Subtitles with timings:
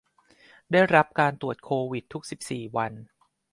[0.71, 2.93] ได้รับการตรวจโควิดทุกสิบสี่วัน